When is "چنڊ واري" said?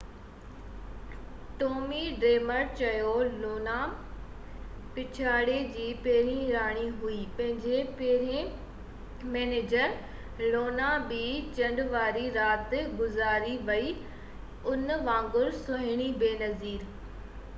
11.59-12.25